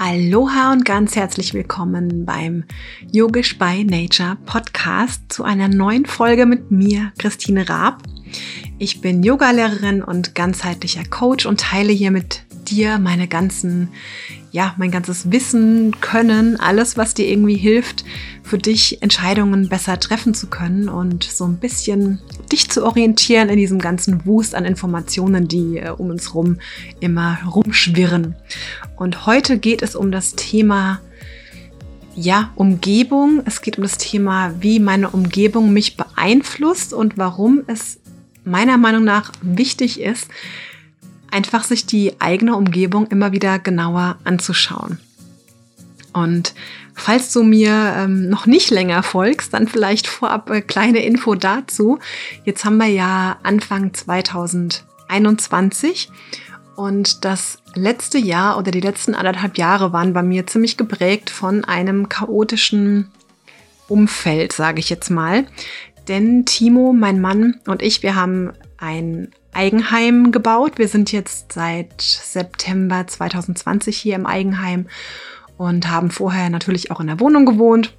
Aloha 0.00 0.70
und 0.70 0.84
ganz 0.84 1.16
herzlich 1.16 1.54
willkommen 1.54 2.24
beim 2.24 2.62
Yogisch 3.10 3.58
by 3.58 3.82
Nature 3.82 4.38
Podcast 4.46 5.22
zu 5.28 5.42
einer 5.42 5.66
neuen 5.66 6.06
Folge 6.06 6.46
mit 6.46 6.70
mir, 6.70 7.12
Christine 7.18 7.68
Raab. 7.68 8.04
Ich 8.78 9.00
bin 9.00 9.24
Yogalehrerin 9.24 10.04
und 10.04 10.36
ganzheitlicher 10.36 11.02
Coach 11.02 11.46
und 11.46 11.58
teile 11.58 11.92
hier 11.92 12.12
mit 12.12 12.44
dir 12.70 13.00
meine 13.00 13.26
ganzen, 13.26 13.88
ja, 14.50 14.74
mein 14.78 14.90
ganzes 14.90 15.30
Wissen, 15.30 16.00
Können, 16.00 16.58
alles, 16.58 16.96
was 16.96 17.14
dir 17.14 17.26
irgendwie 17.28 17.56
hilft, 17.56 18.04
für 18.42 18.58
dich 18.58 19.02
Entscheidungen 19.02 19.68
besser 19.68 20.00
treffen 20.00 20.34
zu 20.34 20.46
können 20.46 20.88
und 20.88 21.24
so 21.24 21.44
ein 21.44 21.58
bisschen 21.58 22.18
dich 22.50 22.70
zu 22.70 22.84
orientieren 22.84 23.50
in 23.50 23.58
diesem 23.58 23.78
ganzen 23.78 24.24
Wust 24.24 24.54
an 24.54 24.64
Informationen, 24.64 25.48
die 25.48 25.78
äh, 25.78 25.90
um 25.90 26.10
uns 26.10 26.34
rum 26.34 26.58
immer 27.00 27.38
rumschwirren. 27.46 28.36
Und 28.96 29.26
heute 29.26 29.58
geht 29.58 29.82
es 29.82 29.94
um 29.94 30.10
das 30.10 30.34
Thema 30.34 31.00
ja, 32.14 32.50
Umgebung. 32.56 33.42
Es 33.44 33.60
geht 33.60 33.76
um 33.76 33.82
das 33.82 33.98
Thema, 33.98 34.54
wie 34.60 34.80
meine 34.80 35.10
Umgebung 35.10 35.72
mich 35.72 35.96
beeinflusst 35.96 36.92
und 36.92 37.16
warum 37.18 37.62
es 37.66 38.00
meiner 38.44 38.78
Meinung 38.78 39.04
nach 39.04 39.30
wichtig 39.42 40.00
ist, 40.00 40.28
einfach 41.30 41.64
sich 41.64 41.86
die 41.86 42.20
eigene 42.20 42.54
Umgebung 42.56 43.06
immer 43.08 43.32
wieder 43.32 43.58
genauer 43.58 44.18
anzuschauen. 44.24 45.00
Und 46.12 46.54
falls 46.94 47.32
du 47.32 47.42
mir 47.42 47.94
ähm, 47.96 48.28
noch 48.28 48.44
nicht 48.46 48.70
länger 48.70 49.02
folgst, 49.02 49.54
dann 49.54 49.66
vielleicht 49.68 50.06
vorab 50.06 50.50
äh, 50.50 50.60
kleine 50.60 51.02
Info 51.04 51.34
dazu. 51.34 51.98
Jetzt 52.44 52.64
haben 52.64 52.76
wir 52.78 52.86
ja 52.86 53.38
Anfang 53.42 53.92
2021 53.94 56.10
und 56.76 57.24
das 57.24 57.58
letzte 57.74 58.18
Jahr 58.18 58.58
oder 58.58 58.70
die 58.70 58.80
letzten 58.80 59.14
anderthalb 59.14 59.58
Jahre 59.58 59.92
waren 59.92 60.12
bei 60.12 60.22
mir 60.22 60.46
ziemlich 60.46 60.76
geprägt 60.76 61.28
von 61.28 61.64
einem 61.64 62.08
chaotischen 62.08 63.10
Umfeld, 63.88 64.52
sage 64.52 64.78
ich 64.80 64.90
jetzt 64.90 65.10
mal. 65.10 65.46
Denn 66.06 66.44
Timo, 66.46 66.92
mein 66.92 67.20
Mann 67.20 67.60
und 67.66 67.82
ich, 67.82 68.02
wir 68.02 68.14
haben 68.14 68.52
ein 68.78 69.30
Eigenheim 69.58 70.30
gebaut. 70.30 70.78
Wir 70.78 70.86
sind 70.86 71.10
jetzt 71.10 71.52
seit 71.52 72.00
September 72.00 73.08
2020 73.08 73.98
hier 73.98 74.14
im 74.14 74.24
Eigenheim 74.24 74.86
und 75.56 75.90
haben 75.90 76.12
vorher 76.12 76.48
natürlich 76.48 76.92
auch 76.92 77.00
in 77.00 77.08
der 77.08 77.18
Wohnung 77.18 77.44
gewohnt. 77.44 77.92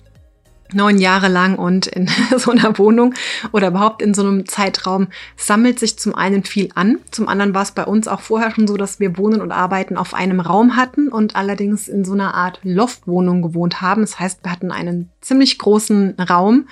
Neun 0.71 0.99
Jahre 0.99 1.27
lang 1.27 1.57
und 1.57 1.85
in 1.88 2.09
so 2.38 2.51
einer 2.51 2.77
Wohnung 2.77 3.13
oder 3.51 3.67
überhaupt 3.67 4.01
in 4.01 4.13
so 4.13 4.21
einem 4.21 4.47
Zeitraum 4.47 5.07
sammelt 5.35 5.79
sich 5.79 5.99
zum 5.99 6.16
einen 6.16 6.45
viel 6.45 6.69
an. 6.75 6.99
Zum 7.11 7.27
anderen 7.27 7.53
war 7.53 7.63
es 7.63 7.71
bei 7.71 7.83
uns 7.83 8.07
auch 8.07 8.21
vorher 8.21 8.51
schon 8.51 8.66
so, 8.66 8.77
dass 8.77 9.01
wir 9.01 9.17
Wohnen 9.17 9.41
und 9.41 9.51
Arbeiten 9.51 9.97
auf 9.97 10.13
einem 10.13 10.39
Raum 10.39 10.77
hatten 10.77 11.09
und 11.09 11.35
allerdings 11.35 11.89
in 11.89 12.05
so 12.05 12.13
einer 12.13 12.35
Art 12.35 12.61
Loftwohnung 12.63 13.41
gewohnt 13.41 13.81
haben. 13.81 13.99
Das 13.99 14.17
heißt, 14.17 14.45
wir 14.45 14.51
hatten 14.53 14.71
einen 14.71 15.09
ziemlich 15.19 15.57
großen 15.57 16.16
Raum 16.29 16.69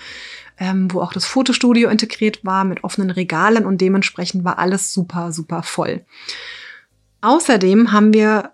ähm, 0.60 0.92
wo 0.92 1.02
auch 1.02 1.14
das 1.14 1.26
Fotostudio 1.26 1.90
integriert 1.90 2.44
war 2.44 2.64
mit 2.64 2.84
offenen 2.84 3.12
Regalen 3.12 3.66
und 3.66 3.80
dementsprechend 3.80 4.44
war 4.44 4.60
alles 4.60 4.94
super, 4.94 5.32
super 5.32 5.64
voll. 5.64 6.06
Außerdem 7.22 7.92
haben 7.92 8.14
wir 8.14 8.52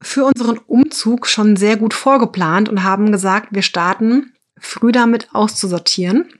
für 0.00 0.24
unseren 0.24 0.58
Umzug 0.58 1.26
schon 1.26 1.56
sehr 1.56 1.76
gut 1.76 1.94
vorgeplant 1.94 2.68
und 2.68 2.84
haben 2.84 3.10
gesagt, 3.10 3.48
wir 3.50 3.62
starten 3.62 4.32
früh 4.58 4.92
damit 4.92 5.34
auszusortieren. 5.34 6.32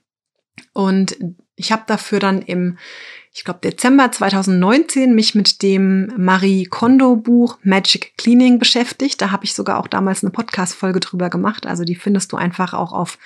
Und 0.73 1.17
ich 1.57 1.73
habe 1.73 1.83
dafür 1.87 2.21
dann 2.21 2.43
im 2.43 2.79
ich 3.39 3.45
glaube, 3.45 3.61
Dezember 3.63 4.11
2019 4.11 5.15
mich 5.15 5.37
mit 5.37 5.63
dem 5.63 6.13
Marie 6.17 6.65
Kondo 6.65 7.15
Buch 7.15 7.57
Magic 7.63 8.15
Cleaning 8.19 8.59
beschäftigt. 8.59 9.23
Da 9.23 9.31
habe 9.31 9.45
ich 9.45 9.55
sogar 9.55 9.79
auch 9.79 9.87
damals 9.87 10.25
eine 10.25 10.33
Podcast-Folge 10.33 10.99
drüber 10.99 11.31
gemacht. 11.31 11.65
Also 11.65 11.85
die 11.85 11.95
findest 11.95 12.33
du 12.33 12.37
einfach 12.37 12.75
auch 12.75 12.93
auf 12.93 13.17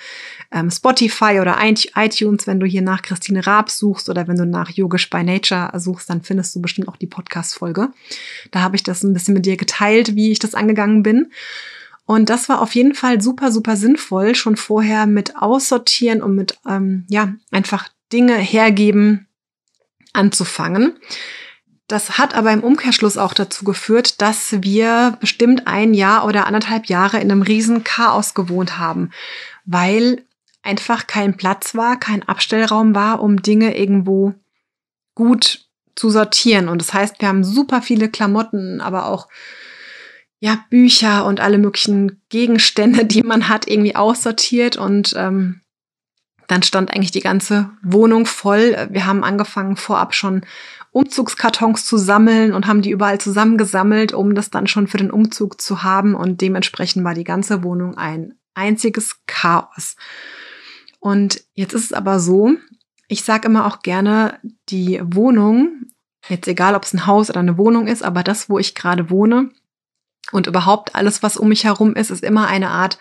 ähm, 0.51 0.69
Spotify 0.69 1.39
oder 1.41 1.57
iTunes, 1.65 2.45
wenn 2.45 2.59
du 2.59 2.67
hier 2.67 2.83
nach 2.83 3.01
Christine 3.01 3.47
Raab 3.47 3.71
suchst 3.71 4.07
oder 4.07 4.27
wenn 4.27 4.37
du 4.37 4.45
nach 4.45 4.69
Yogisch 4.69 5.09
by 5.09 5.23
Nature 5.23 5.71
suchst, 5.79 6.11
dann 6.11 6.21
findest 6.21 6.55
du 6.55 6.61
bestimmt 6.61 6.89
auch 6.89 6.97
die 6.97 7.07
Podcast-Folge. 7.07 7.89
Da 8.51 8.61
habe 8.61 8.75
ich 8.75 8.83
das 8.83 9.01
ein 9.01 9.13
bisschen 9.13 9.33
mit 9.33 9.47
dir 9.47 9.57
geteilt, 9.57 10.15
wie 10.15 10.31
ich 10.31 10.37
das 10.37 10.53
angegangen 10.53 11.01
bin. 11.01 11.31
Und 12.05 12.29
das 12.29 12.49
war 12.49 12.61
auf 12.61 12.75
jeden 12.75 12.93
Fall 12.93 13.19
super, 13.19 13.51
super 13.51 13.77
sinnvoll, 13.77 14.35
schon 14.35 14.57
vorher 14.57 15.07
mit 15.07 15.37
aussortieren 15.37 16.21
und 16.21 16.35
mit, 16.35 16.59
ähm, 16.69 17.07
ja, 17.09 17.33
einfach 17.49 17.89
Dinge 18.11 18.35
hergeben, 18.35 19.27
anzufangen. 20.13 20.97
Das 21.87 22.17
hat 22.17 22.33
aber 22.33 22.51
im 22.51 22.63
Umkehrschluss 22.63 23.17
auch 23.17 23.33
dazu 23.33 23.65
geführt, 23.65 24.21
dass 24.21 24.63
wir 24.63 25.17
bestimmt 25.19 25.67
ein 25.67 25.93
Jahr 25.93 26.25
oder 26.25 26.47
anderthalb 26.47 26.85
Jahre 26.85 27.19
in 27.19 27.29
einem 27.31 27.41
riesen 27.41 27.83
Chaos 27.83 28.33
gewohnt 28.33 28.77
haben, 28.77 29.11
weil 29.65 30.23
einfach 30.63 31.07
kein 31.07 31.35
Platz 31.35 31.75
war, 31.75 31.99
kein 31.99 32.23
Abstellraum 32.23 32.95
war, 32.95 33.21
um 33.21 33.41
Dinge 33.41 33.77
irgendwo 33.77 34.33
gut 35.13 35.67
zu 35.95 36.09
sortieren. 36.09 36.69
Und 36.69 36.81
das 36.81 36.93
heißt, 36.93 37.19
wir 37.19 37.27
haben 37.27 37.43
super 37.43 37.81
viele 37.81 38.09
Klamotten, 38.09 38.81
aber 38.81 39.07
auch 39.07 39.27
ja, 40.39 40.65
Bücher 40.69 41.25
und 41.25 41.39
alle 41.39 41.57
möglichen 41.57 42.21
Gegenstände, 42.29 43.05
die 43.05 43.23
man 43.23 43.49
hat, 43.49 43.67
irgendwie 43.67 43.95
aussortiert 43.95 44.77
und 44.77 45.13
ähm, 45.17 45.61
dann 46.47 46.63
stand 46.63 46.91
eigentlich 46.91 47.11
die 47.11 47.21
ganze 47.21 47.69
Wohnung 47.81 48.25
voll. 48.25 48.87
Wir 48.89 49.05
haben 49.05 49.23
angefangen 49.23 49.75
vorab 49.75 50.13
schon 50.13 50.41
Umzugskartons 50.91 51.85
zu 51.85 51.97
sammeln 51.97 52.53
und 52.53 52.67
haben 52.67 52.81
die 52.81 52.91
überall 52.91 53.19
zusammengesammelt, 53.19 54.13
um 54.13 54.35
das 54.35 54.49
dann 54.49 54.67
schon 54.67 54.87
für 54.87 54.97
den 54.97 55.11
Umzug 55.11 55.59
zu 55.59 55.83
haben. 55.83 56.15
Und 56.15 56.41
dementsprechend 56.41 57.03
war 57.03 57.13
die 57.13 57.23
ganze 57.23 57.63
Wohnung 57.63 57.97
ein 57.97 58.35
einziges 58.53 59.17
Chaos. 59.25 59.95
Und 60.99 61.43
jetzt 61.53 61.73
ist 61.73 61.85
es 61.85 61.93
aber 61.93 62.19
so, 62.19 62.53
ich 63.07 63.23
sage 63.23 63.47
immer 63.47 63.65
auch 63.65 63.81
gerne, 63.81 64.39
die 64.69 65.01
Wohnung, 65.03 65.87
jetzt 66.29 66.47
egal 66.47 66.75
ob 66.75 66.83
es 66.83 66.93
ein 66.93 67.05
Haus 67.07 67.29
oder 67.29 67.39
eine 67.39 67.57
Wohnung 67.57 67.87
ist, 67.87 68.03
aber 68.03 68.23
das, 68.23 68.49
wo 68.49 68.59
ich 68.59 68.75
gerade 68.75 69.09
wohne 69.09 69.51
und 70.31 70.47
überhaupt 70.47 70.95
alles, 70.95 71.23
was 71.23 71.37
um 71.37 71.49
mich 71.49 71.65
herum 71.65 71.95
ist, 71.95 72.11
ist 72.11 72.23
immer 72.23 72.47
eine 72.47 72.69
Art 72.69 72.99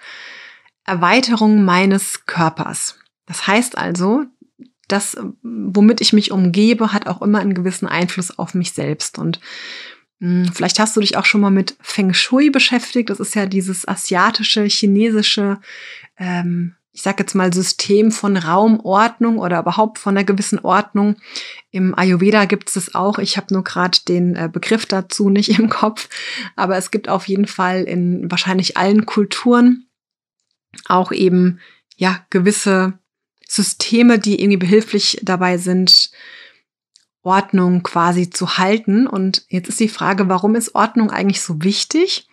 Erweiterung 0.85 1.65
meines 1.65 2.27
Körpers. 2.27 2.99
Das 3.27 3.47
heißt 3.47 3.79
also, 3.79 4.25
das, 4.89 5.17
womit 5.43 6.01
ich 6.01 6.13
mich 6.13 6.33
umgebe, 6.33 6.93
hat 6.93 7.07
auch 7.07 7.23
immer 7.23 7.39
einen 7.39 7.55
gewissen 7.55 7.89
Einfluss 7.89 8.39
auf 8.39 8.55
mich 8.55 8.73
selbst. 8.73 9.19
Und 9.19 9.41
mh, 10.19 10.47
hm, 10.47 10.53
vielleicht 10.53 10.79
hast 10.79 10.97
du 10.97 11.01
dich 11.01 11.17
auch 11.17 11.25
schon 11.25 11.41
mal 11.41 11.51
mit 11.51 11.77
Feng 11.81 12.13
Shui 12.15 12.51
beschäftigt. 12.51 13.11
Das 13.11 13.21
ist 13.21 13.35
ja 13.35 13.47
dieses 13.47 13.89
asiatische, 13.89 14.65
chinesische, 14.65 15.61
ähm, 16.19 16.75
ich 16.95 17.01
sage 17.01 17.23
jetzt 17.23 17.35
mal 17.35 17.55
System 17.55 18.11
von 18.13 18.37
Raumordnung 18.37 19.39
oder 19.39 19.61
überhaupt 19.61 19.99
von 19.99 20.15
einer 20.15 20.25
gewissen 20.25 20.59
Ordnung. 20.59 21.17
Im 21.71 21.97
Ayurveda 21.99 22.45
gibt 22.45 22.69
es 22.69 22.75
das 22.75 22.95
auch. 22.95 23.19
Ich 23.19 23.39
habe 23.39 23.55
nur 23.55 23.65
gerade 23.65 23.99
den 24.07 24.37
äh, 24.37 24.51
Begriff 24.53 24.85
dazu 24.85 25.31
nicht 25.31 25.59
im 25.59 25.71
Kopf, 25.71 26.11
aber 26.55 26.77
es 26.77 26.91
gibt 26.91 27.09
auf 27.09 27.29
jeden 27.29 27.47
Fall 27.47 27.85
in 27.85 28.31
wahrscheinlich 28.31 28.77
allen 28.77 29.07
Kulturen 29.07 29.87
auch 30.87 31.13
eben 31.13 31.61
ja 31.97 32.27
gewisse 32.29 32.99
Systeme, 33.53 34.19
die 34.19 34.41
irgendwie 34.41 34.57
behilflich 34.57 35.21
dabei 35.23 35.59
sind, 35.59 36.11
Ordnung 37.23 37.83
quasi 37.83 38.31
zu 38.31 38.57
halten. 38.57 39.07
Und 39.07 39.45
jetzt 39.49 39.69
ist 39.69 39.81
die 39.81 39.89
Frage, 39.89 40.29
warum 40.31 40.55
ist 40.55 40.75
Ordnung 40.75 41.11
eigentlich 41.11 41.43
so 41.43 41.63
wichtig? 41.63 42.27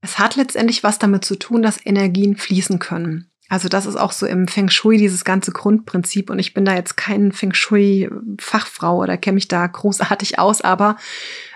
Es 0.00 0.20
hat 0.20 0.36
letztendlich 0.36 0.84
was 0.84 1.00
damit 1.00 1.24
zu 1.24 1.36
tun, 1.36 1.60
dass 1.60 1.84
Energien 1.84 2.36
fließen 2.36 2.78
können. 2.78 3.32
Also 3.48 3.68
das 3.68 3.84
ist 3.84 3.96
auch 3.96 4.12
so 4.12 4.26
im 4.26 4.46
Feng 4.46 4.68
Shui 4.68 4.96
dieses 4.96 5.24
ganze 5.24 5.50
Grundprinzip. 5.50 6.30
Und 6.30 6.38
ich 6.38 6.54
bin 6.54 6.64
da 6.64 6.74
jetzt 6.74 6.96
kein 6.96 7.32
Feng 7.32 7.52
Shui-Fachfrau 7.52 8.98
oder 8.98 9.16
kenne 9.16 9.34
mich 9.34 9.48
da 9.48 9.66
großartig 9.66 10.38
aus, 10.38 10.60
aber 10.60 10.96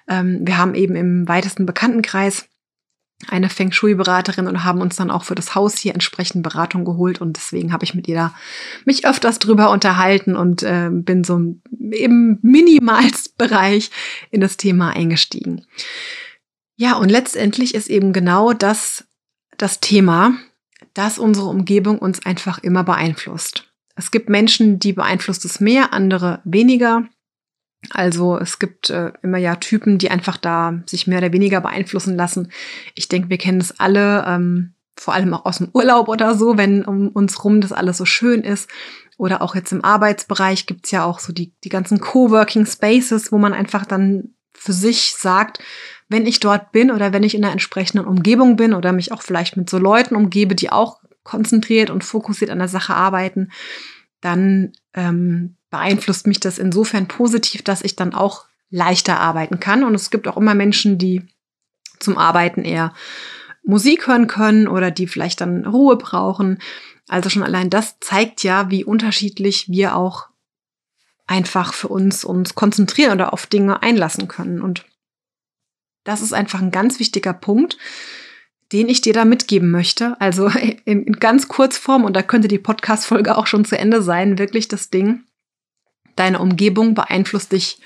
ähm, 0.09 0.41
wir 0.43 0.59
haben 0.59 0.75
eben 0.75 0.97
im 0.97 1.29
weitesten 1.29 1.67
Bekanntenkreis 1.67 2.49
eine 3.29 3.49
Feng 3.49 3.73
Shui-Beraterin 3.73 4.47
und 4.47 4.65
haben 4.65 4.81
uns 4.81 4.97
dann 4.97 5.11
auch 5.11 5.25
für 5.25 5.35
das 5.35 5.55
Haus 5.55 5.77
hier 5.77 5.95
entsprechend 5.95 6.43
Beratung 6.43 6.85
geholt 6.85 7.21
und 7.21 7.37
deswegen 7.37 7.73
habe 7.73 7.85
ich 7.85 7.95
mit 7.95 8.09
ihr 8.09 8.17
da 8.17 8.35
mich 8.85 9.07
öfters 9.07 9.39
drüber 9.39 9.71
unterhalten 9.71 10.37
und 10.37 10.63
äh, 10.63 10.89
bin 10.91 11.25
so 11.25 11.37
im 11.37 12.39
Minimalsbereich 12.43 13.91
in 14.31 14.41
das 14.41 14.57
Thema 14.57 14.91
eingestiegen. 14.91 15.67
Ja, 16.77 16.97
und 16.97 17.11
letztendlich 17.11 17.75
ist 17.75 17.89
eben 17.89 18.13
genau 18.13 18.53
das 18.53 19.05
das 19.57 19.81
Thema, 19.81 20.35
dass 20.95 21.19
unsere 21.19 21.47
Umgebung 21.47 21.99
uns 21.99 22.25
einfach 22.27 22.59
immer 22.59 22.85
beeinflusst. 22.85 23.73
Es 23.95 24.11
gibt 24.11 24.29
Menschen, 24.29 24.79
die 24.79 24.93
beeinflusst 24.93 25.45
es 25.45 25.61
mehr, 25.61 25.93
andere 25.93 26.41
weniger. 26.45 27.05
Also 27.91 28.39
es 28.39 28.59
gibt 28.59 28.91
äh, 28.91 29.13
immer 29.23 29.39
ja 29.39 29.57
Typen, 29.57 29.99
die 29.99 30.11
einfach 30.11 30.37
da 30.37 30.83
sich 30.87 31.07
mehr 31.07 31.19
oder 31.19 31.33
weniger 31.33 31.61
beeinflussen 31.61 32.17
lassen. 32.17 32.53
Ich 32.95 33.09
denke, 33.09 33.29
wir 33.29 33.39
kennen 33.39 33.61
es 33.61 33.79
alle, 33.81 34.25
ähm, 34.27 34.75
vor 34.97 35.15
allem 35.15 35.35
auch 35.35 35.45
aus 35.47 35.59
dem 35.59 35.71
Urlaub 35.73 36.09
oder 36.09 36.37
so, 36.37 36.57
wenn 36.57 36.85
um 36.85 37.09
uns 37.09 37.45
rum 37.45 37.61
das 37.61 37.73
alles 37.73 37.97
so 37.97 38.05
schön 38.05 38.43
ist. 38.43 38.71
Oder 39.19 39.43
auch 39.43 39.55
jetzt 39.55 39.73
im 39.73 39.85
Arbeitsbereich 39.85 40.67
gibt's 40.67 40.91
ja 40.91 41.05
auch 41.05 41.19
so 41.19 41.33
die, 41.33 41.53
die 41.65 41.69
ganzen 41.69 42.01
Coworking 42.01 42.67
Spaces, 42.67 43.33
wo 43.33 43.39
man 43.39 43.53
einfach 43.53 43.85
dann 43.85 44.35
für 44.53 44.73
sich 44.73 45.15
sagt, 45.19 45.59
wenn 46.09 46.27
ich 46.27 46.41
dort 46.41 46.73
bin 46.73 46.91
oder 46.91 47.13
wenn 47.13 47.23
ich 47.23 47.35
in 47.35 47.43
einer 47.43 47.53
entsprechenden 47.53 48.07
Umgebung 48.07 48.57
bin 48.57 48.75
oder 48.75 48.93
mich 48.93 49.13
auch 49.13 49.23
vielleicht 49.23 49.57
mit 49.57 49.69
so 49.69 49.79
Leuten 49.79 50.15
umgebe, 50.15 50.55
die 50.55 50.71
auch 50.71 51.01
konzentriert 51.25 51.91
und 51.91 52.05
fokussiert 52.05 52.51
an 52.51 52.59
der 52.59 52.69
Sache 52.69 52.95
arbeiten, 52.95 53.51
dann 54.21 54.73
ähm, 54.95 55.57
beeinflusst 55.73 56.27
mich 56.27 56.39
das 56.39 56.59
insofern 56.59 57.09
positiv, 57.09 57.63
dass 57.63 57.83
ich 57.83 57.97
dann 57.97 58.15
auch 58.15 58.45
leichter 58.71 59.19
arbeiten 59.19 59.59
kann. 59.59 59.83
Und 59.83 59.95
es 59.95 60.11
gibt 60.11 60.29
auch 60.29 60.37
immer 60.37 60.55
Menschen, 60.55 60.99
die 60.99 61.23
zum 61.99 62.19
Arbeiten 62.19 62.63
eher 62.65 62.93
Musik 63.65 64.07
hören 64.07 64.27
können 64.27 64.69
oder 64.69 64.91
die 64.91 65.07
vielleicht 65.09 65.41
dann 65.41 65.67
Ruhe 65.67 65.97
brauchen. 65.97 66.59
Also 67.09 67.31
schon 67.31 67.43
allein 67.43 67.71
das 67.71 67.99
zeigt 68.01 68.45
ja, 68.45 68.71
wie 68.71 68.85
unterschiedlich 68.85 69.69
wir 69.71 69.97
auch 69.97 70.29
einfach 71.27 71.73
für 71.73 71.89
uns 71.89 72.25
uns 72.25 72.55
konzentrieren 72.55 73.13
oder 73.13 73.33
auf 73.33 73.47
Dinge 73.47 73.83
einlassen 73.83 74.29
können. 74.29 74.61
Und 74.61 74.85
das 76.05 76.21
ist 76.21 76.35
einfach 76.35 76.61
ein 76.61 76.71
ganz 76.71 77.01
wichtiger 77.01 77.33
Punkt, 77.33 77.79
den 78.73 78.91
ich 78.91 79.01
dir 79.01 79.15
da 79.15 79.25
mitgeben 79.25 79.71
möchte. 79.71 80.21
Also 80.21 80.49
in, 80.85 81.13
ganz 81.15 81.49
Kurzform, 81.49 82.05
und 82.05 82.15
da 82.15 82.23
könnte 82.23 82.49
die 82.49 82.59
Podcast-Folge 82.59 83.39
auch 83.39 83.47
schon 83.47 83.65
zu 83.65 83.79
Ende 83.79 84.03
sein, 84.03 84.39
wirklich 84.39 84.69
das 84.69 84.91
Ding. 84.91 85.25
Deine 86.17 86.39
Umgebung 86.39 86.95
beeinflusst 86.95 87.53
dich 87.53 87.81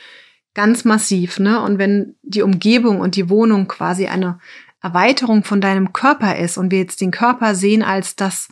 ganz 0.55 0.85
massiv, 0.85 1.39
ne? 1.39 1.61
Und 1.61 1.79
wenn 1.79 2.17
die 2.23 2.43
Umgebung 2.43 3.01
und 3.01 3.17
die 3.17 3.29
Wohnung 3.29 3.69
quasi 3.69 4.07
eine 4.07 4.39
Erweiterung 4.83 5.45
von 5.45 5.61
deinem 5.61 5.93
Körper 5.93 6.37
ist 6.37 6.59
und 6.59 6.71
wir 6.71 6.79
jetzt 6.79 7.01
den 7.01 7.11
Körper 7.11 7.55
sehen 7.55 7.83
als 7.83 8.17
das 8.17 8.49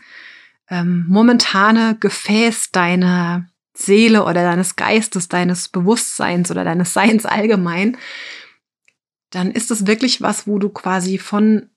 ähm, 0.69 1.06
momentane 1.09 1.97
Gefäß 1.99 2.71
deiner 2.73 3.47
Seele 3.75 4.25
oder 4.25 4.43
deines 4.43 4.76
Geistes, 4.76 5.29
deines 5.29 5.69
Bewusstseins 5.69 6.50
oder 6.50 6.65
deines 6.65 6.93
Seins 6.93 7.26
allgemein, 7.26 7.97
dann 9.31 9.50
ist 9.50 9.71
es 9.71 9.87
wirklich 9.87 10.23
was, 10.23 10.47
wo 10.47 10.59
du 10.59 10.69
quasi 10.69 11.19
von, 11.19 11.71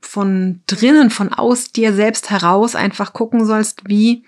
von 0.00 0.62
drinnen, 0.66 1.10
von 1.10 1.32
aus 1.32 1.72
dir 1.72 1.92
selbst 1.92 2.30
heraus 2.30 2.76
einfach 2.76 3.12
gucken 3.12 3.44
sollst, 3.46 3.88
wie, 3.88 4.24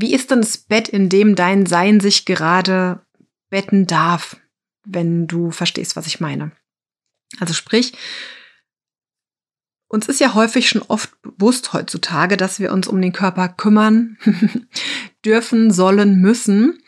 wie 0.00 0.14
ist 0.14 0.30
denn 0.30 0.42
das 0.42 0.56
Bett, 0.56 0.88
in 0.88 1.08
dem 1.08 1.34
dein 1.34 1.66
Sein 1.66 1.98
sich 1.98 2.24
gerade 2.24 3.00
betten 3.50 3.88
darf, 3.88 4.36
wenn 4.84 5.26
du 5.26 5.50
verstehst, 5.50 5.96
was 5.96 6.06
ich 6.06 6.20
meine. 6.20 6.52
Also 7.40 7.52
sprich, 7.52 7.94
uns 9.88 10.06
ist 10.06 10.20
ja 10.20 10.34
häufig 10.34 10.68
schon 10.68 10.82
oft 10.82 11.20
bewusst 11.22 11.72
heutzutage, 11.72 12.36
dass 12.36 12.60
wir 12.60 12.72
uns 12.72 12.86
um 12.86 13.02
den 13.02 13.12
Körper 13.12 13.48
kümmern 13.48 14.18
dürfen, 15.24 15.72
sollen, 15.72 16.20
müssen. 16.20 16.78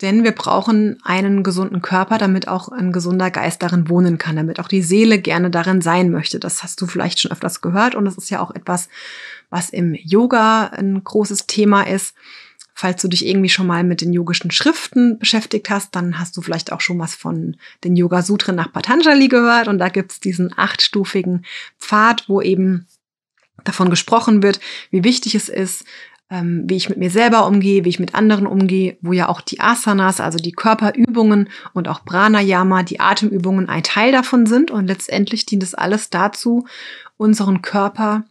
Denn 0.00 0.24
wir 0.24 0.32
brauchen 0.32 0.98
einen 1.04 1.42
gesunden 1.42 1.82
Körper, 1.82 2.16
damit 2.16 2.48
auch 2.48 2.70
ein 2.70 2.90
gesunder 2.90 3.30
Geist 3.30 3.62
darin 3.62 3.90
wohnen 3.90 4.16
kann, 4.16 4.36
damit 4.36 4.60
auch 4.60 4.68
die 4.68 4.82
Seele 4.82 5.18
gerne 5.18 5.50
darin 5.50 5.82
sein 5.82 6.10
möchte. 6.10 6.40
Das 6.40 6.62
hast 6.62 6.80
du 6.80 6.86
vielleicht 6.86 7.20
schon 7.20 7.32
öfters 7.32 7.60
gehört 7.60 7.94
und 7.94 8.06
das 8.06 8.16
ist 8.16 8.30
ja 8.30 8.40
auch 8.40 8.54
etwas, 8.54 8.88
was 9.50 9.68
im 9.68 9.92
Yoga 9.94 10.68
ein 10.68 11.04
großes 11.04 11.46
Thema 11.46 11.82
ist. 11.82 12.14
Falls 12.78 13.00
du 13.00 13.08
dich 13.08 13.24
irgendwie 13.24 13.48
schon 13.48 13.66
mal 13.66 13.84
mit 13.84 14.02
den 14.02 14.12
yogischen 14.12 14.50
Schriften 14.50 15.18
beschäftigt 15.18 15.70
hast, 15.70 15.96
dann 15.96 16.18
hast 16.18 16.36
du 16.36 16.42
vielleicht 16.42 16.72
auch 16.72 16.82
schon 16.82 16.98
was 16.98 17.14
von 17.14 17.56
den 17.84 17.96
Yoga 17.96 18.20
Sutren 18.20 18.54
nach 18.54 18.70
Patanjali 18.70 19.28
gehört. 19.28 19.66
Und 19.68 19.78
da 19.78 19.88
gibt's 19.88 20.20
diesen 20.20 20.52
achtstufigen 20.54 21.46
Pfad, 21.80 22.28
wo 22.28 22.42
eben 22.42 22.86
davon 23.64 23.88
gesprochen 23.88 24.42
wird, 24.42 24.60
wie 24.90 25.04
wichtig 25.04 25.34
es 25.34 25.48
ist, 25.48 25.86
ähm, 26.28 26.64
wie 26.66 26.76
ich 26.76 26.90
mit 26.90 26.98
mir 26.98 27.08
selber 27.08 27.46
umgehe, 27.46 27.86
wie 27.86 27.88
ich 27.88 27.98
mit 27.98 28.14
anderen 28.14 28.46
umgehe, 28.46 28.98
wo 29.00 29.14
ja 29.14 29.30
auch 29.30 29.40
die 29.40 29.58
Asanas, 29.58 30.20
also 30.20 30.36
die 30.36 30.52
Körperübungen 30.52 31.48
und 31.72 31.88
auch 31.88 32.04
Pranayama, 32.04 32.82
die 32.82 33.00
Atemübungen 33.00 33.70
ein 33.70 33.84
Teil 33.84 34.12
davon 34.12 34.44
sind. 34.44 34.70
Und 34.70 34.86
letztendlich 34.86 35.46
dient 35.46 35.62
es 35.62 35.74
alles 35.74 36.10
dazu, 36.10 36.66
unseren 37.16 37.62
Körper 37.62 38.24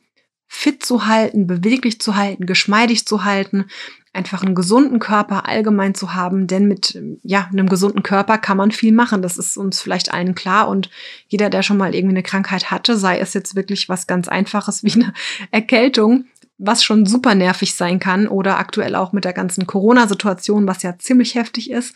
fit 0.56 0.86
zu 0.86 1.06
halten, 1.06 1.48
beweglich 1.48 2.00
zu 2.00 2.16
halten, 2.16 2.46
geschmeidig 2.46 3.06
zu 3.06 3.26
halten, 3.26 3.66
einfach 4.14 4.42
einen 4.42 4.56
gesunden 4.56 5.00
Körper 5.00 5.48
allgemein 5.48 5.94
zu 5.94 6.16
haben, 6.16 6.48
denn 6.48 6.68
mit 6.68 6.98
ja, 7.24 7.50
einem 7.52 7.68
gesunden 7.68 8.04
Körper 8.04 8.38
kann 8.38 8.56
man 8.56 8.72
viel 8.72 8.94
machen. 8.94 9.22
Das 9.22 9.38
ist 9.38 9.58
uns 9.58 9.82
vielleicht 9.82 10.14
allen 10.14 10.34
klar 10.34 10.70
und 10.70 10.90
jeder, 11.28 11.50
der 11.50 11.62
schon 11.62 11.78
mal 11.78 11.94
irgendwie 11.94 12.16
eine 12.16 12.24
Krankheit 12.24 12.72
hatte, 12.72 12.98
sei 12.98 13.20
es 13.20 13.34
jetzt 13.34 13.56
wirklich 13.56 13.90
was 13.90 14.08
ganz 14.08 14.30
einfaches 14.30 14.84
wie 14.84 14.94
eine 14.94 15.14
Erkältung, 15.52 16.26
was 16.58 16.86
schon 16.86 17.06
super 17.06 17.36
nervig 17.36 17.76
sein 17.76 18.00
kann 18.00 18.28
oder 18.28 18.58
aktuell 18.58 18.96
auch 18.96 19.12
mit 19.12 19.26
der 19.26 19.34
ganzen 19.34 19.68
Corona-Situation, 19.68 20.68
was 20.68 20.84
ja 20.84 20.98
ziemlich 20.98 21.36
heftig 21.36 21.70
ist 21.70 21.94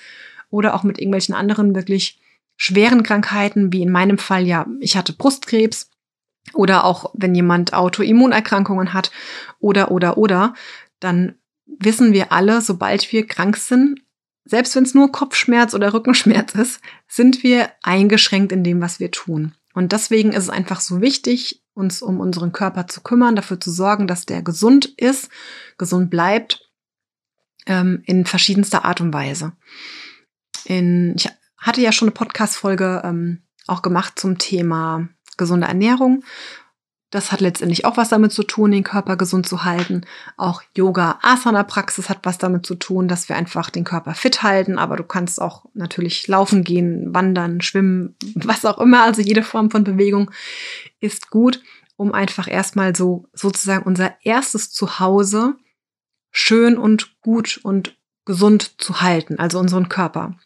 oder 0.49 0.75
auch 0.75 0.83
mit 0.83 0.99
irgendwelchen 0.99 1.33
anderen 1.33 1.75
wirklich 1.75 2.19
schweren 2.57 3.03
Krankheiten, 3.03 3.71
wie 3.71 3.81
in 3.81 3.91
meinem 3.91 4.17
Fall 4.17 4.45
ja, 4.45 4.67
ich 4.81 4.97
hatte 4.97 5.13
Brustkrebs 5.13 5.88
oder 6.53 6.83
auch 6.83 7.11
wenn 7.13 7.35
jemand 7.35 7.73
Autoimmunerkrankungen 7.73 8.93
hat 8.93 9.11
oder 9.59 9.91
oder 9.91 10.17
oder, 10.17 10.53
dann 10.99 11.35
wissen 11.65 12.13
wir 12.13 12.31
alle, 12.31 12.61
sobald 12.61 13.11
wir 13.11 13.27
krank 13.27 13.57
sind, 13.57 14.01
selbst 14.45 14.75
wenn 14.75 14.83
es 14.83 14.95
nur 14.95 15.11
Kopfschmerz 15.11 15.73
oder 15.73 15.93
Rückenschmerz 15.93 16.55
ist, 16.55 16.81
sind 17.07 17.43
wir 17.43 17.69
eingeschränkt 17.83 18.51
in 18.51 18.63
dem, 18.63 18.81
was 18.81 18.99
wir 18.99 19.11
tun. 19.11 19.53
Und 19.73 19.91
deswegen 19.91 20.31
ist 20.31 20.43
es 20.43 20.49
einfach 20.49 20.81
so 20.81 21.01
wichtig, 21.01 21.63
uns 21.73 22.01
um 22.01 22.19
unseren 22.19 22.51
Körper 22.51 22.87
zu 22.87 23.01
kümmern, 23.01 23.35
dafür 23.35 23.59
zu 23.59 23.71
sorgen, 23.71 24.07
dass 24.07 24.25
der 24.25 24.41
gesund 24.41 24.85
ist, 24.85 25.29
gesund 25.77 26.09
bleibt, 26.09 26.69
ähm, 27.67 28.01
in 28.05 28.25
verschiedenster 28.25 28.83
Art 28.85 29.01
und 29.01 29.13
Weise. 29.13 29.53
In, 30.65 31.13
ich 31.15 31.29
hatte 31.57 31.81
ja 31.81 31.91
schon 31.91 32.07
eine 32.07 32.13
Podcast-Folge 32.13 33.01
ähm, 33.05 33.43
auch 33.67 33.81
gemacht 33.81 34.19
zum 34.19 34.37
Thema 34.37 35.07
gesunde 35.39 35.65
Ernährung. 35.65 36.23
Das 37.09 37.31
hat 37.31 37.41
letztendlich 37.41 37.85
auch 37.85 37.97
was 37.97 38.09
damit 38.09 38.31
zu 38.31 38.43
tun, 38.43 38.69
den 38.69 38.83
Körper 38.83 39.17
gesund 39.17 39.49
zu 39.49 39.63
halten. 39.63 40.01
Auch 40.37 40.61
Yoga-Asana-Praxis 40.75 42.07
hat 42.07 42.19
was 42.21 42.37
damit 42.37 42.67
zu 42.67 42.75
tun, 42.75 43.07
dass 43.07 43.27
wir 43.29 43.35
einfach 43.35 43.71
den 43.71 43.83
Körper 43.83 44.13
fit 44.13 44.43
halten. 44.43 44.77
Aber 44.77 44.95
du 44.95 45.03
kannst 45.03 45.41
auch 45.41 45.65
natürlich 45.73 46.27
laufen 46.27 46.63
gehen, 46.63 47.11
wandern, 47.11 47.61
schwimmen, 47.61 48.15
was 48.35 48.63
auch 48.63 48.77
immer. 48.77 49.01
Also 49.03 49.23
jede 49.23 49.41
Form 49.41 49.71
von 49.71 49.83
Bewegung 49.83 50.29
ist 50.99 51.31
gut, 51.31 51.63
um 51.95 52.13
einfach 52.13 52.47
erstmal 52.47 52.95
so 52.95 53.25
sozusagen 53.33 53.85
unser 53.85 54.13
erstes 54.23 54.71
Zuhause 54.71 55.55
schön 56.31 56.77
und 56.77 57.19
gut 57.21 57.59
und 57.63 57.97
gesund 58.25 58.79
zu 58.79 59.01
halten, 59.01 59.39
also 59.39 59.57
unseren 59.57 59.89
Körper. 59.89 60.37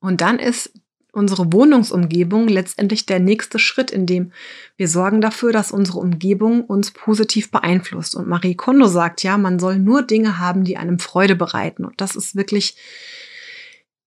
Und 0.00 0.20
dann 0.20 0.38
ist 0.38 0.74
unsere 1.12 1.52
Wohnungsumgebung 1.52 2.48
letztendlich 2.48 3.06
der 3.06 3.20
nächste 3.20 3.58
Schritt, 3.58 3.90
in 3.90 4.06
dem 4.06 4.32
wir 4.76 4.88
sorgen 4.88 5.20
dafür, 5.20 5.52
dass 5.52 5.72
unsere 5.72 5.98
Umgebung 5.98 6.64
uns 6.64 6.90
positiv 6.90 7.50
beeinflusst. 7.50 8.14
Und 8.14 8.28
Marie 8.28 8.54
Kondo 8.54 8.86
sagt 8.86 9.22
ja, 9.22 9.38
man 9.38 9.58
soll 9.58 9.78
nur 9.78 10.02
Dinge 10.02 10.38
haben, 10.38 10.64
die 10.64 10.76
einem 10.76 10.98
Freude 10.98 11.36
bereiten. 11.36 11.84
Und 11.84 12.00
das 12.00 12.16
ist 12.16 12.36
wirklich, 12.36 12.76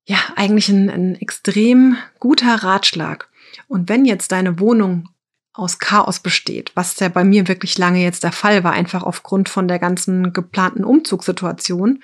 ja, 0.06 0.18
eigentlich 0.36 0.70
ein, 0.70 0.90
ein 0.90 1.16
extrem 1.16 1.98
guter 2.20 2.56
Ratschlag. 2.56 3.30
Und 3.68 3.90
wenn 3.90 4.06
jetzt 4.06 4.32
deine 4.32 4.60
Wohnung 4.60 5.10
aus 5.54 5.78
Chaos 5.78 6.20
besteht, 6.20 6.72
was 6.76 7.00
ja 7.00 7.10
bei 7.10 7.24
mir 7.24 7.48
wirklich 7.48 7.78
lange 7.78 8.02
jetzt 8.02 8.24
der 8.24 8.32
Fall 8.32 8.64
war, 8.64 8.72
einfach 8.72 9.04
aufgrund 9.04 9.50
von 9.50 9.68
der 9.68 9.80
ganzen 9.80 10.34
geplanten 10.34 10.84
Umzugssituation, 10.84 12.02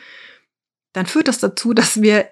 dann 0.93 1.05
führt 1.07 1.27
das 1.27 1.39
dazu, 1.39 1.73
dass 1.73 2.01
wir 2.01 2.29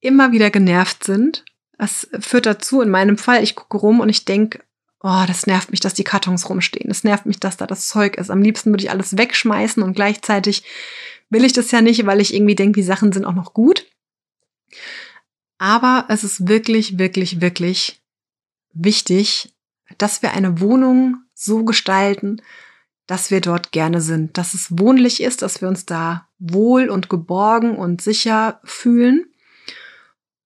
immer 0.00 0.32
wieder 0.32 0.50
genervt 0.50 1.04
sind 1.04 1.44
das 1.78 2.08
führt 2.20 2.46
dazu, 2.46 2.82
in 2.82 2.90
meinem 2.90 3.16
Fall, 3.16 3.42
ich 3.42 3.54
gucke 3.54 3.78
rum 3.78 4.00
und 4.00 4.08
ich 4.08 4.24
denke, 4.24 4.60
oh, 5.00 5.24
das 5.26 5.46
nervt 5.46 5.70
mich, 5.70 5.80
dass 5.80 5.94
die 5.94 6.04
Kartons 6.04 6.48
rumstehen. 6.48 6.88
Das 6.88 7.04
nervt 7.04 7.24
mich, 7.24 7.38
dass 7.38 7.56
da 7.56 7.66
das 7.66 7.88
Zeug 7.88 8.16
ist. 8.16 8.30
Am 8.30 8.42
liebsten 8.42 8.70
würde 8.70 8.84
ich 8.84 8.90
alles 8.90 9.16
wegschmeißen 9.16 9.82
und 9.82 9.94
gleichzeitig 9.94 10.64
will 11.30 11.44
ich 11.44 11.52
das 11.52 11.70
ja 11.70 11.80
nicht, 11.80 12.04
weil 12.04 12.20
ich 12.20 12.34
irgendwie 12.34 12.56
denke, 12.56 12.80
die 12.80 12.86
Sachen 12.86 13.12
sind 13.12 13.24
auch 13.24 13.34
noch 13.34 13.54
gut. 13.54 13.86
Aber 15.58 16.06
es 16.08 16.24
ist 16.24 16.48
wirklich, 16.48 16.98
wirklich, 16.98 17.40
wirklich 17.40 18.00
wichtig, 18.72 19.54
dass 19.98 20.22
wir 20.22 20.32
eine 20.32 20.60
Wohnung 20.60 21.18
so 21.34 21.64
gestalten, 21.64 22.42
dass 23.06 23.30
wir 23.30 23.40
dort 23.40 23.72
gerne 23.72 24.00
sind, 24.00 24.36
dass 24.36 24.54
es 24.54 24.78
wohnlich 24.78 25.22
ist, 25.22 25.42
dass 25.42 25.60
wir 25.60 25.68
uns 25.68 25.86
da 25.86 26.28
wohl 26.38 26.90
und 26.90 27.08
geborgen 27.08 27.76
und 27.76 28.02
sicher 28.02 28.60
fühlen. 28.64 29.32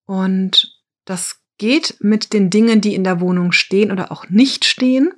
Und 0.06 0.81
das 1.12 1.42
geht 1.58 1.96
mit 2.00 2.32
den 2.32 2.48
Dingen, 2.48 2.80
die 2.80 2.94
in 2.94 3.04
der 3.04 3.20
Wohnung 3.20 3.52
stehen 3.52 3.92
oder 3.92 4.10
auch 4.10 4.30
nicht 4.30 4.64
stehen. 4.64 5.12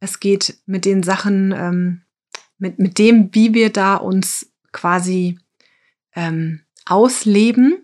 Es 0.00 0.18
geht 0.18 0.58
mit 0.66 0.84
den 0.84 1.04
Sachen, 1.04 1.54
ähm, 1.56 2.02
mit, 2.58 2.80
mit 2.80 2.98
dem, 2.98 3.32
wie 3.32 3.54
wir 3.54 3.70
da 3.70 3.94
uns 3.94 4.50
quasi 4.72 5.38
ähm, 6.16 6.62
ausleben. 6.84 7.78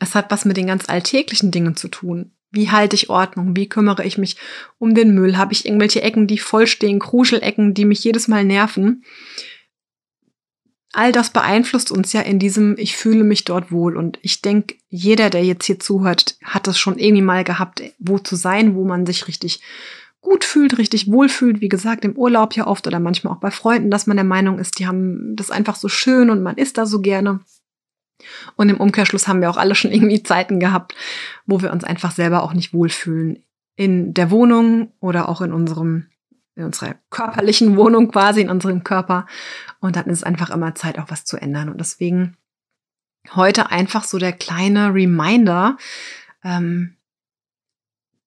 Es 0.00 0.16
hat 0.16 0.32
was 0.32 0.44
mit 0.44 0.56
den 0.56 0.66
ganz 0.66 0.88
alltäglichen 0.88 1.52
Dingen 1.52 1.76
zu 1.76 1.86
tun. 1.86 2.32
Wie 2.50 2.70
halte 2.70 2.96
ich 2.96 3.08
Ordnung? 3.08 3.54
Wie 3.54 3.68
kümmere 3.68 4.04
ich 4.04 4.18
mich 4.18 4.36
um 4.78 4.96
den 4.96 5.14
Müll? 5.14 5.36
Habe 5.36 5.52
ich 5.52 5.64
irgendwelche 5.64 6.02
Ecken, 6.02 6.26
die 6.26 6.38
vollstehen, 6.38 6.98
Kruschelecken, 6.98 7.72
die 7.72 7.84
mich 7.84 8.02
jedes 8.02 8.26
Mal 8.26 8.44
nerven? 8.44 9.04
All 10.92 11.12
das 11.12 11.30
beeinflusst 11.30 11.92
uns 11.92 12.12
ja 12.12 12.20
in 12.22 12.38
diesem, 12.38 12.76
ich 12.78 12.96
fühle 12.96 13.24
mich 13.24 13.44
dort 13.44 13.70
wohl. 13.70 13.96
Und 13.96 14.18
ich 14.22 14.42
denke, 14.42 14.76
jeder, 14.88 15.30
der 15.30 15.44
jetzt 15.44 15.66
hier 15.66 15.78
zuhört, 15.78 16.36
hat 16.42 16.66
das 16.66 16.78
schon 16.78 16.98
irgendwie 16.98 17.22
mal 17.22 17.44
gehabt, 17.44 17.82
wo 17.98 18.18
zu 18.18 18.36
sein, 18.36 18.74
wo 18.74 18.84
man 18.84 19.06
sich 19.06 19.28
richtig 19.28 19.60
gut 20.20 20.44
fühlt, 20.44 20.78
richtig 20.78 21.10
wohl 21.10 21.28
fühlt. 21.28 21.60
Wie 21.60 21.68
gesagt, 21.68 22.04
im 22.04 22.16
Urlaub 22.16 22.54
ja 22.54 22.66
oft 22.66 22.86
oder 22.86 23.00
manchmal 23.00 23.34
auch 23.34 23.40
bei 23.40 23.50
Freunden, 23.50 23.90
dass 23.90 24.06
man 24.06 24.16
der 24.16 24.24
Meinung 24.24 24.58
ist, 24.58 24.78
die 24.78 24.86
haben 24.86 25.36
das 25.36 25.50
einfach 25.50 25.76
so 25.76 25.88
schön 25.88 26.30
und 26.30 26.42
man 26.42 26.56
ist 26.56 26.78
da 26.78 26.86
so 26.86 27.00
gerne. 27.00 27.40
Und 28.56 28.68
im 28.68 28.80
Umkehrschluss 28.80 29.28
haben 29.28 29.40
wir 29.40 29.50
auch 29.50 29.56
alle 29.56 29.74
schon 29.74 29.92
irgendwie 29.92 30.22
Zeiten 30.22 30.58
gehabt, 30.58 30.94
wo 31.46 31.62
wir 31.62 31.72
uns 31.72 31.84
einfach 31.84 32.10
selber 32.10 32.42
auch 32.42 32.52
nicht 32.52 32.72
wohlfühlen. 32.72 33.44
In 33.76 34.12
der 34.12 34.30
Wohnung 34.32 34.92
oder 34.98 35.28
auch 35.28 35.40
in 35.40 35.52
unserem 35.52 36.06
in 36.58 36.64
unserer 36.64 36.96
körperlichen 37.10 37.76
Wohnung 37.76 38.10
quasi, 38.10 38.40
in 38.40 38.50
unserem 38.50 38.82
Körper. 38.82 39.26
Und 39.80 39.94
dann 39.94 40.06
ist 40.06 40.18
es 40.18 40.24
einfach 40.24 40.50
immer 40.50 40.74
Zeit, 40.74 40.98
auch 40.98 41.08
was 41.08 41.24
zu 41.24 41.36
ändern. 41.36 41.68
Und 41.68 41.78
deswegen 41.78 42.36
heute 43.34 43.70
einfach 43.70 44.02
so 44.04 44.18
der 44.18 44.32
kleine 44.32 44.92
Reminder, 44.92 45.76
ähm, 46.42 46.96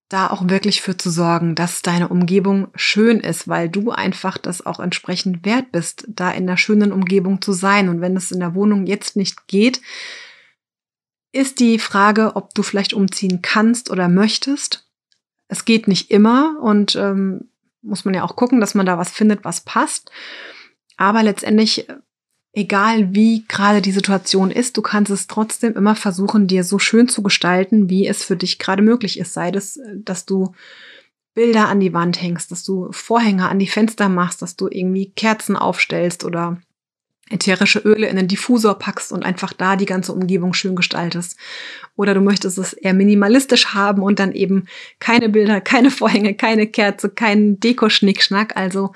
da 0.08 0.28
auch 0.28 0.48
wirklich 0.48 0.82
für 0.82 0.98
zu 0.98 1.10
sorgen, 1.10 1.56
dass 1.56 1.82
deine 1.82 2.08
Umgebung 2.08 2.68
schön 2.76 3.20
ist, 3.20 3.48
weil 3.48 3.70
du 3.70 3.92
einfach 3.92 4.38
das 4.38 4.66
auch 4.66 4.80
entsprechend 4.80 5.46
wert 5.46 5.72
bist, 5.72 6.06
da 6.08 6.32
in 6.32 6.48
der 6.48 6.58
schönen 6.58 6.92
Umgebung 6.92 7.42
zu 7.42 7.52
sein. 7.52 7.90
Und 7.90 8.02
wenn 8.02 8.16
es 8.16 8.32
in 8.32 8.40
der 8.40 8.56
Wohnung 8.56 8.86
jetzt 8.86 9.16
nicht 9.16 9.48
geht, 9.48 9.82
ist 11.34 11.60
die 11.60 11.80
Frage, 11.80 12.36
ob 12.36 12.54
du 12.54 12.64
vielleicht 12.64 12.94
umziehen 12.94 13.42
kannst 13.42 13.90
oder 13.90 14.08
möchtest. 14.08 14.90
Es 15.48 15.66
geht 15.66 15.88
nicht 15.88 16.12
immer 16.12 16.58
und 16.62 16.96
ähm, 16.96 17.51
muss 17.82 18.06
man 18.06 18.14
ja 18.14 18.24
auch 18.24 18.36
gucken, 18.36 18.60
dass 18.60 18.76
man 18.76 18.86
da 18.86 18.98
was 18.98 19.12
findet, 19.12 19.44
was 19.44 19.62
passt. 19.62 20.12
Aber 20.98 21.24
letztendlich, 21.24 21.88
egal 22.54 23.14
wie 23.14 23.46
gerade 23.48 23.82
die 23.82 23.92
Situation 23.92 24.52
ist, 24.52 24.78
du 24.78 24.82
kannst 24.82 25.12
es 25.12 25.28
trotzdem 25.28 25.74
immer 25.74 25.96
versuchen, 25.96 26.48
dir 26.48 26.64
so 26.64 26.80
schön 26.80 27.08
zu 27.08 27.24
gestalten, 27.24 27.90
wie 27.90 28.08
es 28.08 28.24
für 28.24 28.36
dich 28.36 28.60
gerade 28.60 28.82
möglich 28.82 29.20
ist. 29.20 29.34
Sei 29.34 29.52
das, 29.52 29.80
dass 29.96 30.26
du 30.26 30.54
Bilder 31.34 31.70
an 31.70 31.80
die 31.80 31.94
Wand 31.94 32.22
hängst, 32.22 32.52
dass 32.52 32.64
du 32.64 32.92
Vorhänge 32.92 33.48
an 33.50 33.60
die 33.60 33.68
Fenster 33.68 34.10
machst, 34.10 34.42
dass 34.42 34.58
du 34.58 34.68
irgendwie 34.70 35.12
Kerzen 35.12 35.56
aufstellst 35.56 36.26
oder 36.26 36.62
ätherische 37.32 37.80
Öle 37.80 38.08
in 38.08 38.16
den 38.16 38.28
Diffusor 38.28 38.78
packst 38.78 39.12
und 39.12 39.24
einfach 39.24 39.54
da 39.54 39.76
die 39.76 39.86
ganze 39.86 40.14
Umgebung 40.14 40.54
schön 40.54 40.76
gestaltest. 40.76 41.38
Oder 41.96 42.14
du 42.14 42.22
möchtest 42.22 42.58
es 42.58 42.74
eher 42.74 42.94
minimalistisch 42.94 43.68
haben 43.74 44.04
und 44.04 44.20
dann 44.20 44.34
eben 44.34 44.66
keine 45.00 45.30
Bilder, 45.30 45.62
keine 45.62 45.92
Vorhänge, 45.92 46.36
keine 46.36 46.68
Kerze, 46.68 47.10
keinen 47.10 47.60
Deko-Schnickschnack. 47.60 48.56
Also 48.58 48.94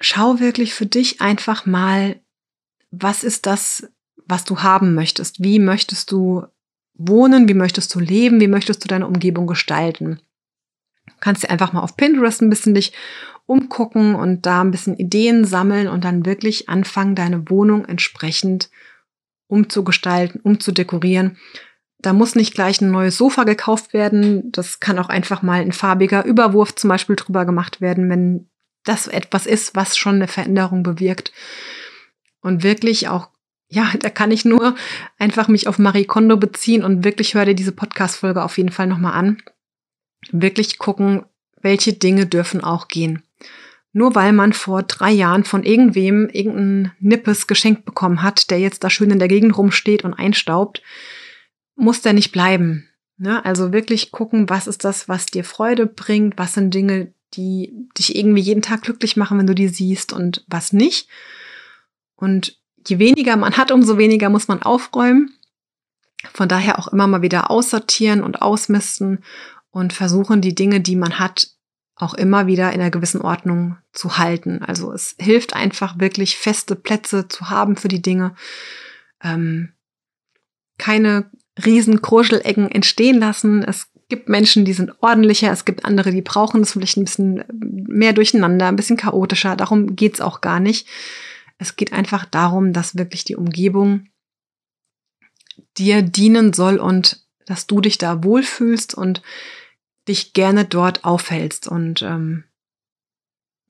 schau 0.00 0.40
wirklich 0.40 0.74
für 0.74 0.86
dich 0.86 1.20
einfach 1.20 1.66
mal, 1.66 2.20
was 2.90 3.24
ist 3.24 3.46
das, 3.46 3.88
was 4.26 4.44
du 4.44 4.60
haben 4.62 4.94
möchtest? 4.94 5.42
Wie 5.42 5.58
möchtest 5.58 6.10
du 6.10 6.44
wohnen? 6.94 7.48
Wie 7.48 7.54
möchtest 7.54 7.94
du 7.94 8.00
leben? 8.00 8.40
Wie 8.40 8.48
möchtest 8.48 8.84
du 8.84 8.88
deine 8.88 9.06
Umgebung 9.06 9.46
gestalten? 9.46 10.20
Du 11.06 11.14
kannst 11.20 11.42
dir 11.42 11.50
einfach 11.50 11.72
mal 11.72 11.82
auf 11.82 11.96
Pinterest 11.96 12.40
ein 12.40 12.50
bisschen 12.50 12.74
dich 12.74 12.92
umgucken 13.50 14.14
und 14.14 14.46
da 14.46 14.60
ein 14.60 14.70
bisschen 14.70 14.96
Ideen 14.96 15.44
sammeln 15.44 15.88
und 15.88 16.04
dann 16.04 16.24
wirklich 16.24 16.68
anfangen, 16.68 17.16
deine 17.16 17.50
Wohnung 17.50 17.84
entsprechend 17.84 18.70
umzugestalten, 19.48 20.40
umzudekorieren. 20.40 21.36
Da 21.98 22.12
muss 22.12 22.36
nicht 22.36 22.54
gleich 22.54 22.80
ein 22.80 22.92
neues 22.92 23.16
Sofa 23.16 23.42
gekauft 23.42 23.92
werden. 23.92 24.52
Das 24.52 24.78
kann 24.78 25.00
auch 25.00 25.08
einfach 25.08 25.42
mal 25.42 25.60
ein 25.60 25.72
farbiger 25.72 26.24
Überwurf 26.24 26.76
zum 26.76 26.88
Beispiel 26.88 27.16
drüber 27.16 27.44
gemacht 27.44 27.80
werden, 27.80 28.08
wenn 28.08 28.48
das 28.84 29.08
etwas 29.08 29.46
ist, 29.46 29.74
was 29.74 29.98
schon 29.98 30.14
eine 30.14 30.28
Veränderung 30.28 30.84
bewirkt. 30.84 31.32
Und 32.42 32.62
wirklich 32.62 33.08
auch, 33.08 33.30
ja, 33.68 33.90
da 33.98 34.10
kann 34.10 34.30
ich 34.30 34.44
nur 34.44 34.76
einfach 35.18 35.48
mich 35.48 35.66
auf 35.66 35.80
Marie 35.80 36.04
Kondo 36.04 36.36
beziehen 36.36 36.84
und 36.84 37.04
wirklich 37.04 37.34
hör 37.34 37.44
dir 37.44 37.56
diese 37.56 37.72
Podcast-Folge 37.72 38.44
auf 38.44 38.56
jeden 38.58 38.70
Fall 38.70 38.86
nochmal 38.86 39.14
an. 39.14 39.42
Wirklich 40.30 40.78
gucken, 40.78 41.24
welche 41.62 41.92
Dinge 41.92 42.26
dürfen 42.26 42.62
auch 42.62 42.88
gehen. 42.88 43.22
Nur 43.92 44.14
weil 44.14 44.32
man 44.32 44.52
vor 44.52 44.82
drei 44.84 45.10
Jahren 45.10 45.44
von 45.44 45.64
irgendwem 45.64 46.28
irgendein 46.28 46.92
Nippes 47.00 47.46
geschenkt 47.46 47.84
bekommen 47.84 48.22
hat, 48.22 48.50
der 48.50 48.60
jetzt 48.60 48.84
da 48.84 48.90
schön 48.90 49.10
in 49.10 49.18
der 49.18 49.28
Gegend 49.28 49.56
rumsteht 49.56 50.04
und 50.04 50.14
einstaubt, 50.14 50.82
muss 51.74 52.00
der 52.00 52.12
nicht 52.12 52.30
bleiben. 52.30 52.88
Ne? 53.16 53.44
Also 53.44 53.72
wirklich 53.72 54.12
gucken, 54.12 54.48
was 54.48 54.66
ist 54.66 54.84
das, 54.84 55.08
was 55.08 55.26
dir 55.26 55.44
Freude 55.44 55.86
bringt, 55.86 56.38
was 56.38 56.54
sind 56.54 56.72
Dinge, 56.72 57.12
die 57.34 57.72
dich 57.98 58.16
irgendwie 58.16 58.42
jeden 58.42 58.62
Tag 58.62 58.82
glücklich 58.82 59.16
machen, 59.16 59.38
wenn 59.38 59.46
du 59.46 59.54
die 59.54 59.68
siehst 59.68 60.12
und 60.12 60.44
was 60.46 60.72
nicht. 60.72 61.08
Und 62.16 62.58
je 62.86 62.98
weniger 62.98 63.36
man 63.36 63.56
hat, 63.56 63.72
umso 63.72 63.98
weniger 63.98 64.30
muss 64.30 64.48
man 64.48 64.62
aufräumen. 64.62 65.34
Von 66.32 66.48
daher 66.48 66.78
auch 66.78 66.88
immer 66.88 67.06
mal 67.06 67.22
wieder 67.22 67.50
aussortieren 67.50 68.22
und 68.22 68.42
ausmisten 68.42 69.24
und 69.70 69.92
versuchen, 69.92 70.40
die 70.40 70.54
Dinge, 70.54 70.80
die 70.80 70.96
man 70.96 71.18
hat, 71.18 71.50
auch 71.96 72.14
immer 72.14 72.46
wieder 72.46 72.72
in 72.72 72.80
einer 72.80 72.90
gewissen 72.90 73.20
Ordnung 73.20 73.76
zu 73.92 74.18
halten. 74.18 74.62
Also 74.62 74.92
es 74.92 75.14
hilft 75.18 75.54
einfach 75.54 75.98
wirklich 75.98 76.38
feste 76.38 76.74
Plätze 76.74 77.28
zu 77.28 77.50
haben 77.50 77.76
für 77.76 77.88
die 77.88 78.02
Dinge. 78.02 78.34
Ähm, 79.22 79.72
keine 80.78 81.30
riesen 81.62 82.00
Kruschelecken 82.00 82.70
entstehen 82.70 83.18
lassen. 83.18 83.62
Es 83.62 83.88
gibt 84.08 84.28
Menschen, 84.28 84.64
die 84.64 84.72
sind 84.72 84.92
ordentlicher, 85.02 85.52
es 85.52 85.64
gibt 85.64 85.84
andere, 85.84 86.10
die 86.10 86.22
brauchen 86.22 86.62
es 86.62 86.72
vielleicht 86.72 86.96
ein 86.96 87.04
bisschen 87.04 87.44
mehr 87.52 88.12
durcheinander, 88.12 88.68
ein 88.68 88.76
bisschen 88.76 88.96
chaotischer. 88.96 89.56
Darum 89.56 89.94
geht's 89.94 90.20
auch 90.20 90.40
gar 90.40 90.58
nicht. 90.58 90.88
Es 91.58 91.76
geht 91.76 91.92
einfach 91.92 92.24
darum, 92.24 92.72
dass 92.72 92.96
wirklich 92.96 93.24
die 93.24 93.36
Umgebung 93.36 94.08
dir 95.76 96.02
dienen 96.02 96.54
soll 96.54 96.78
und 96.78 97.24
dass 97.46 97.66
du 97.66 97.80
dich 97.80 97.98
da 97.98 98.24
wohlfühlst 98.24 98.94
und 98.94 99.22
dich 100.08 100.32
gerne 100.32 100.64
dort 100.64 101.04
aufhältst. 101.04 101.68
Und 101.68 102.02
ähm, 102.02 102.44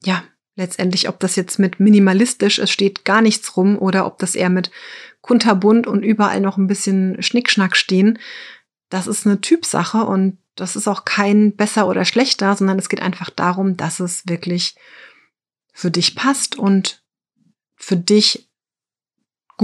ja, 0.02 0.22
letztendlich, 0.56 1.08
ob 1.08 1.20
das 1.20 1.36
jetzt 1.36 1.58
mit 1.58 1.80
minimalistisch, 1.80 2.58
es 2.58 2.70
steht 2.70 3.04
gar 3.04 3.20
nichts 3.20 3.56
rum, 3.56 3.78
oder 3.78 4.06
ob 4.06 4.18
das 4.18 4.34
eher 4.34 4.50
mit 4.50 4.70
kunterbunt 5.20 5.86
und 5.86 6.02
überall 6.02 6.40
noch 6.40 6.56
ein 6.56 6.66
bisschen 6.66 7.22
Schnickschnack 7.22 7.76
stehen, 7.76 8.18
das 8.88 9.06
ist 9.06 9.26
eine 9.26 9.40
Typsache 9.40 10.04
und 10.04 10.38
das 10.56 10.76
ist 10.76 10.88
auch 10.88 11.04
kein 11.04 11.56
besser 11.56 11.86
oder 11.86 12.04
schlechter, 12.04 12.54
sondern 12.56 12.78
es 12.78 12.88
geht 12.88 13.00
einfach 13.00 13.30
darum, 13.30 13.76
dass 13.76 14.00
es 14.00 14.26
wirklich 14.26 14.74
für 15.72 15.90
dich 15.90 16.16
passt 16.16 16.56
und 16.58 17.02
für 17.76 17.96
dich 17.96 18.49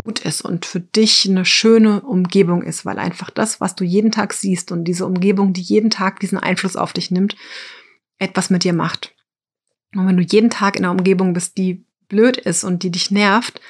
gut 0.04 0.20
ist 0.20 0.42
und 0.42 0.66
für 0.66 0.80
dich 0.80 1.28
eine 1.28 1.44
schöne 1.44 2.02
Umgebung 2.02 2.62
ist, 2.62 2.84
weil 2.84 2.98
einfach 2.98 3.30
das, 3.30 3.60
was 3.60 3.74
du 3.74 3.84
jeden 3.84 4.12
Tag 4.12 4.32
siehst 4.32 4.72
und 4.72 4.84
diese 4.84 5.06
Umgebung, 5.06 5.52
die 5.52 5.62
jeden 5.62 5.90
Tag 5.90 6.20
diesen 6.20 6.38
Einfluss 6.38 6.76
auf 6.76 6.92
dich 6.92 7.10
nimmt, 7.10 7.36
etwas 8.18 8.50
mit 8.50 8.64
dir 8.64 8.72
macht. 8.72 9.14
Und 9.94 10.06
wenn 10.06 10.16
du 10.16 10.22
jeden 10.22 10.50
Tag 10.50 10.76
in 10.76 10.84
einer 10.84 10.92
Umgebung 10.92 11.32
bist, 11.32 11.56
die 11.56 11.84
blöd 12.08 12.36
ist 12.36 12.64
und 12.64 12.82
die 12.82 12.90
dich 12.90 13.10
nervt, 13.10 13.60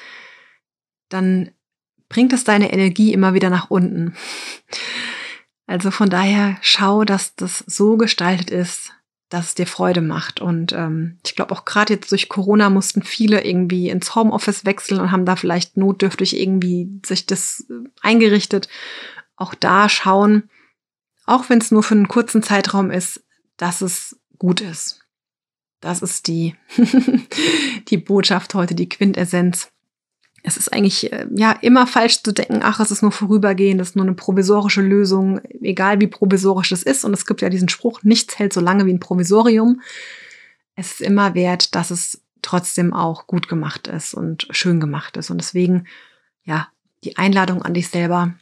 dann 1.09 1.51
bringt 2.09 2.33
es 2.33 2.43
deine 2.43 2.71
Energie 2.73 3.13
immer 3.13 3.33
wieder 3.33 3.49
nach 3.49 3.69
unten. 3.69 4.15
Also 5.65 5.91
von 5.91 6.09
daher 6.09 6.57
schau, 6.61 7.03
dass 7.03 7.35
das 7.35 7.63
so 7.67 7.97
gestaltet 7.97 8.49
ist, 8.49 8.93
dass 9.29 9.47
es 9.47 9.55
dir 9.55 9.67
Freude 9.67 10.01
macht. 10.01 10.39
Und 10.39 10.71
ähm, 10.73 11.19
ich 11.25 11.35
glaube 11.35 11.53
auch 11.53 11.65
gerade 11.65 11.93
jetzt 11.93 12.11
durch 12.11 12.29
Corona 12.29 12.69
mussten 12.69 13.03
viele 13.03 13.43
irgendwie 13.43 13.89
ins 13.89 14.15
Homeoffice 14.15 14.65
wechseln 14.65 15.01
und 15.01 15.11
haben 15.11 15.25
da 15.25 15.35
vielleicht 15.35 15.77
notdürftig 15.77 16.39
irgendwie 16.39 17.01
sich 17.05 17.25
das 17.25 17.65
äh, 17.69 17.89
eingerichtet. 18.01 18.69
Auch 19.35 19.53
da 19.53 19.89
schauen, 19.89 20.49
auch 21.25 21.49
wenn 21.49 21.59
es 21.59 21.71
nur 21.71 21.83
für 21.83 21.95
einen 21.95 22.07
kurzen 22.07 22.41
Zeitraum 22.41 22.89
ist, 22.89 23.23
dass 23.57 23.81
es 23.81 24.19
gut 24.37 24.61
ist. 24.61 25.01
Das 25.81 26.01
ist 26.01 26.27
die, 26.27 26.55
die 27.89 27.97
Botschaft 27.97 28.55
heute, 28.55 28.75
die 28.75 28.89
Quintessenz 28.89 29.71
es 30.43 30.57
ist 30.57 30.71
eigentlich 30.71 31.11
äh, 31.11 31.27
ja 31.35 31.51
immer 31.51 31.87
falsch 31.87 32.23
zu 32.23 32.33
denken, 32.33 32.59
ach, 32.61 32.79
es 32.79 32.91
ist 32.91 33.01
nur 33.01 33.11
vorübergehend, 33.11 33.81
es 33.81 33.89
ist 33.89 33.95
nur 33.95 34.05
eine 34.05 34.15
provisorische 34.15 34.81
Lösung, 34.81 35.41
egal 35.61 35.99
wie 35.99 36.07
provisorisch 36.07 36.71
es 36.71 36.83
ist. 36.83 37.03
Und 37.03 37.13
es 37.13 37.25
gibt 37.25 37.41
ja 37.41 37.49
diesen 37.49 37.69
Spruch, 37.69 38.03
nichts 38.03 38.39
hält 38.39 38.53
so 38.53 38.61
lange 38.61 38.85
wie 38.85 38.93
ein 38.93 38.99
Provisorium. 38.99 39.81
Es 40.75 40.93
ist 40.93 41.01
immer 41.01 41.33
wert, 41.33 41.75
dass 41.75 41.91
es 41.91 42.21
trotzdem 42.41 42.93
auch 42.93 43.27
gut 43.27 43.47
gemacht 43.49 43.87
ist 43.87 44.13
und 44.13 44.47
schön 44.51 44.79
gemacht 44.79 45.17
ist. 45.17 45.29
Und 45.29 45.39
deswegen, 45.39 45.87
ja, 46.43 46.69
die 47.03 47.17
Einladung 47.17 47.63
an 47.63 47.73
dich 47.73 47.89
selber, 47.89 48.35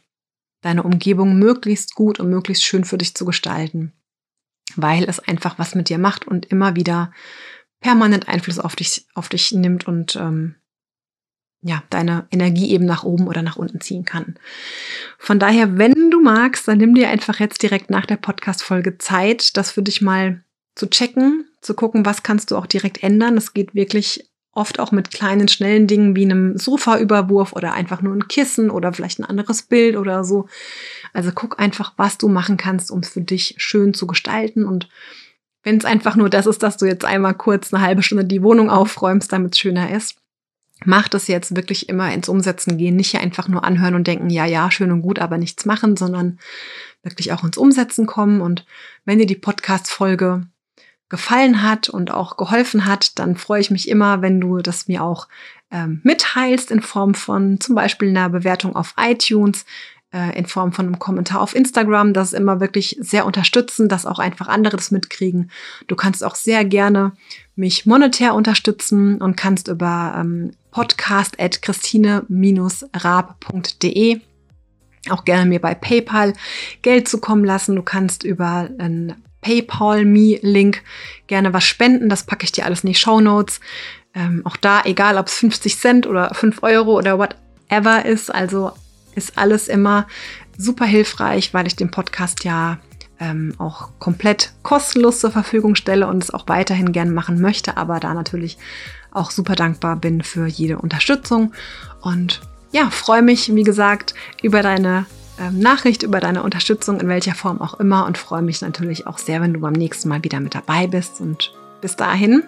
deine 0.60 0.82
Umgebung 0.82 1.38
möglichst 1.38 1.94
gut 1.94 2.20
und 2.20 2.30
möglichst 2.30 2.64
schön 2.64 2.84
für 2.84 2.98
dich 2.98 3.14
zu 3.14 3.24
gestalten, 3.24 3.92
weil 4.74 5.04
es 5.04 5.18
einfach 5.20 5.58
was 5.58 5.74
mit 5.74 5.88
dir 5.88 5.98
macht 5.98 6.26
und 6.26 6.46
immer 6.46 6.76
wieder 6.76 7.12
permanent 7.80 8.28
Einfluss 8.28 8.58
auf 8.58 8.76
dich, 8.76 9.06
auf 9.14 9.28
dich 9.28 9.52
nimmt 9.52 9.86
und 9.86 10.16
ähm, 10.16 10.56
ja, 11.62 11.82
deine 11.90 12.26
Energie 12.30 12.70
eben 12.70 12.84
nach 12.84 13.04
oben 13.04 13.26
oder 13.26 13.42
nach 13.42 13.56
unten 13.56 13.80
ziehen 13.80 14.04
kann. 14.04 14.36
Von 15.18 15.38
daher, 15.38 15.78
wenn 15.78 16.10
du 16.10 16.20
magst, 16.20 16.68
dann 16.68 16.78
nimm 16.78 16.94
dir 16.94 17.08
einfach 17.08 17.40
jetzt 17.40 17.62
direkt 17.62 17.90
nach 17.90 18.06
der 18.06 18.16
Podcast-Folge 18.16 18.98
Zeit, 18.98 19.56
das 19.56 19.70
für 19.70 19.82
dich 19.82 20.00
mal 20.00 20.42
zu 20.74 20.88
checken, 20.88 21.46
zu 21.60 21.74
gucken, 21.74 22.06
was 22.06 22.22
kannst 22.22 22.50
du 22.50 22.56
auch 22.56 22.66
direkt 22.66 23.02
ändern. 23.02 23.36
Es 23.36 23.54
geht 23.54 23.74
wirklich 23.74 24.28
oft 24.52 24.80
auch 24.80 24.90
mit 24.90 25.10
kleinen, 25.10 25.48
schnellen 25.48 25.86
Dingen 25.86 26.16
wie 26.16 26.24
einem 26.24 26.56
Sofaüberwurf 26.56 27.52
oder 27.52 27.74
einfach 27.74 28.00
nur 28.00 28.14
ein 28.14 28.28
Kissen 28.28 28.70
oder 28.70 28.92
vielleicht 28.92 29.18
ein 29.18 29.24
anderes 29.24 29.62
Bild 29.62 29.96
oder 29.96 30.24
so. 30.24 30.48
Also 31.12 31.30
guck 31.34 31.58
einfach, 31.58 31.92
was 31.96 32.16
du 32.16 32.28
machen 32.28 32.56
kannst, 32.56 32.90
um 32.90 33.00
es 33.00 33.10
für 33.10 33.20
dich 33.20 33.54
schön 33.58 33.92
zu 33.92 34.06
gestalten. 34.06 34.64
Und 34.64 34.88
wenn 35.62 35.76
es 35.76 35.84
einfach 35.84 36.16
nur 36.16 36.30
das 36.30 36.46
ist, 36.46 36.62
dass 36.62 36.78
du 36.78 36.86
jetzt 36.86 37.04
einmal 37.04 37.34
kurz 37.34 37.72
eine 37.72 37.82
halbe 37.82 38.02
Stunde 38.02 38.24
die 38.24 38.42
Wohnung 38.42 38.70
aufräumst, 38.70 39.30
damit 39.32 39.54
es 39.54 39.58
schöner 39.58 39.94
ist, 39.94 40.16
mach 40.84 41.08
das 41.08 41.28
jetzt 41.28 41.56
wirklich 41.56 41.88
immer 41.88 42.12
ins 42.12 42.28
Umsetzen 42.28 42.76
gehen. 42.76 42.96
Nicht 42.96 43.16
einfach 43.16 43.48
nur 43.48 43.64
anhören 43.64 43.94
und 43.94 44.06
denken, 44.06 44.30
ja, 44.30 44.44
ja, 44.44 44.70
schön 44.70 44.92
und 44.92 45.02
gut, 45.02 45.18
aber 45.18 45.38
nichts 45.38 45.64
machen, 45.64 45.96
sondern 45.96 46.38
wirklich 47.02 47.32
auch 47.32 47.44
ins 47.44 47.56
Umsetzen 47.56 48.06
kommen. 48.06 48.40
Und 48.40 48.66
wenn 49.04 49.18
dir 49.18 49.26
die 49.26 49.36
Podcast-Folge 49.36 50.46
gefallen 51.08 51.62
hat 51.62 51.88
und 51.88 52.10
auch 52.10 52.36
geholfen 52.36 52.84
hat, 52.84 53.18
dann 53.18 53.36
freue 53.36 53.60
ich 53.60 53.70
mich 53.70 53.88
immer, 53.88 54.22
wenn 54.22 54.40
du 54.40 54.58
das 54.58 54.88
mir 54.88 55.02
auch 55.02 55.28
ähm, 55.70 56.00
mitteilst 56.02 56.70
in 56.70 56.82
Form 56.82 57.14
von 57.14 57.60
zum 57.60 57.74
Beispiel 57.74 58.08
einer 58.08 58.28
Bewertung 58.28 58.74
auf 58.74 58.94
iTunes, 58.98 59.64
äh, 60.12 60.36
in 60.36 60.46
Form 60.46 60.72
von 60.72 60.86
einem 60.86 60.98
Kommentar 60.98 61.40
auf 61.40 61.54
Instagram. 61.54 62.12
Das 62.12 62.32
ist 62.32 62.38
immer 62.38 62.60
wirklich 62.60 62.96
sehr 63.00 63.26
unterstützend, 63.26 63.92
dass 63.92 64.06
auch 64.06 64.18
einfach 64.18 64.48
andere 64.48 64.76
das 64.76 64.90
mitkriegen. 64.90 65.50
Du 65.86 65.96
kannst 65.96 66.24
auch 66.24 66.34
sehr 66.34 66.64
gerne 66.64 67.12
mich 67.54 67.86
monetär 67.86 68.34
unterstützen 68.34 69.20
und 69.20 69.36
kannst 69.36 69.68
über 69.68 70.16
ähm, 70.18 70.52
podcast 70.76 71.40
at 71.40 71.62
christine-rab.de 71.62 74.20
auch 75.08 75.24
gerne 75.24 75.46
mir 75.46 75.58
bei 75.58 75.74
PayPal 75.74 76.34
Geld 76.82 77.08
zukommen 77.08 77.46
lassen. 77.46 77.76
Du 77.76 77.82
kannst 77.82 78.24
über 78.24 78.68
ein 78.78 79.14
PayPal-Me-Link 79.40 80.82
gerne 81.28 81.54
was 81.54 81.64
spenden. 81.64 82.10
Das 82.10 82.26
packe 82.26 82.44
ich 82.44 82.52
dir 82.52 82.66
alles 82.66 82.84
in 82.84 82.88
die 82.88 82.94
Show 82.94 83.22
Notes. 83.22 83.60
Ähm, 84.14 84.42
auch 84.44 84.58
da, 84.58 84.82
egal 84.84 85.16
ob 85.16 85.28
es 85.28 85.38
50 85.38 85.78
Cent 85.78 86.06
oder 86.06 86.34
5 86.34 86.62
Euro 86.62 86.98
oder 86.98 87.18
whatever 87.18 88.04
ist, 88.04 88.34
also 88.34 88.72
ist 89.14 89.38
alles 89.38 89.68
immer 89.68 90.06
super 90.58 90.84
hilfreich, 90.84 91.54
weil 91.54 91.66
ich 91.66 91.76
den 91.76 91.90
Podcast 91.90 92.44
ja 92.44 92.80
ähm, 93.18 93.54
auch 93.56 93.98
komplett 93.98 94.52
kostenlos 94.62 95.20
zur 95.20 95.30
Verfügung 95.30 95.74
stelle 95.74 96.06
und 96.06 96.22
es 96.22 96.34
auch 96.34 96.46
weiterhin 96.48 96.92
gern 96.92 97.14
machen 97.14 97.40
möchte, 97.40 97.78
aber 97.78 97.98
da 97.98 98.12
natürlich 98.12 98.58
auch 99.16 99.30
super 99.30 99.54
dankbar 99.54 99.96
bin 99.96 100.22
für 100.22 100.46
jede 100.46 100.78
Unterstützung 100.78 101.52
und 102.00 102.40
ja, 102.72 102.90
freue 102.90 103.22
mich, 103.22 103.54
wie 103.54 103.62
gesagt, 103.62 104.14
über 104.42 104.62
deine 104.62 105.06
ähm, 105.40 105.58
Nachricht, 105.58 106.02
über 106.02 106.20
deine 106.20 106.42
Unterstützung 106.42 107.00
in 107.00 107.08
welcher 107.08 107.34
Form 107.34 107.60
auch 107.60 107.80
immer 107.80 108.06
und 108.06 108.18
freue 108.18 108.42
mich 108.42 108.60
natürlich 108.60 109.06
auch 109.06 109.18
sehr, 109.18 109.40
wenn 109.40 109.54
du 109.54 109.60
beim 109.60 109.72
nächsten 109.72 110.08
Mal 110.08 110.24
wieder 110.24 110.40
mit 110.40 110.54
dabei 110.54 110.86
bist. 110.86 111.20
Und 111.20 111.52
bis 111.80 111.96
dahin 111.96 112.42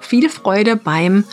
viel 0.00 0.28
Freude 0.28 0.76
beim 0.76 1.24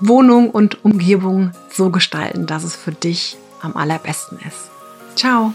Wohnung 0.00 0.50
und 0.50 0.84
Umgebung 0.84 1.52
so 1.70 1.90
gestalten, 1.90 2.46
dass 2.46 2.64
es 2.64 2.76
für 2.76 2.92
dich 2.92 3.36
am 3.60 3.76
allerbesten 3.76 4.38
ist. 4.46 4.70
Ciao! 5.14 5.54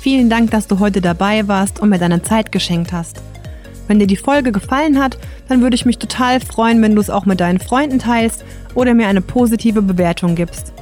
Vielen 0.00 0.28
Dank, 0.28 0.50
dass 0.50 0.66
du 0.66 0.80
heute 0.80 1.00
dabei 1.00 1.48
warst 1.48 1.80
und 1.80 1.88
mir 1.88 1.98
deine 1.98 2.22
Zeit 2.22 2.52
geschenkt 2.52 2.92
hast. 2.92 3.22
Wenn 3.86 3.98
dir 3.98 4.06
die 4.06 4.16
Folge 4.16 4.52
gefallen 4.52 5.02
hat, 5.02 5.18
dann 5.48 5.60
würde 5.60 5.74
ich 5.74 5.84
mich 5.84 5.98
total 5.98 6.40
freuen, 6.40 6.80
wenn 6.82 6.94
du 6.94 7.00
es 7.00 7.10
auch 7.10 7.26
mit 7.26 7.40
deinen 7.40 7.60
Freunden 7.60 7.98
teilst 7.98 8.44
oder 8.74 8.94
mir 8.94 9.08
eine 9.08 9.20
positive 9.20 9.82
Bewertung 9.82 10.34
gibst. 10.34 10.72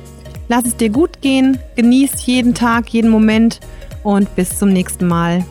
Lass 0.48 0.64
es 0.64 0.76
dir 0.76 0.90
gut 0.90 1.20
gehen, 1.20 1.58
genieß 1.76 2.26
jeden 2.26 2.54
Tag, 2.54 2.88
jeden 2.90 3.10
Moment 3.10 3.60
und 4.02 4.34
bis 4.36 4.58
zum 4.58 4.70
nächsten 4.70 5.06
Mal. 5.06 5.44